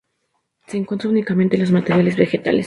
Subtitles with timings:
[0.65, 2.59] Se encuentran únicamente en los materiales vegetales.